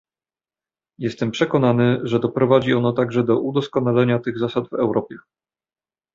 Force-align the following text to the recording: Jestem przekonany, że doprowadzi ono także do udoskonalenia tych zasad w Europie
Jestem 0.99 1.31
przekonany, 1.31 1.99
że 2.03 2.19
doprowadzi 2.19 2.73
ono 2.73 2.93
także 2.93 3.23
do 3.23 3.39
udoskonalenia 3.39 4.19
tych 4.19 4.39
zasad 4.39 4.69
w 4.69 4.73
Europie 4.73 5.17